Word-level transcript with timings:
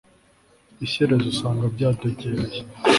ishyerezo 0.85 1.25
usanga 1.33 1.65
byadogereye 1.75 2.59